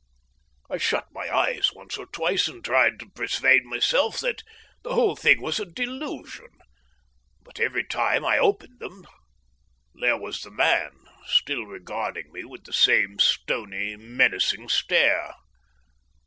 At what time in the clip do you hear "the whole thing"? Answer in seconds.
4.81-5.39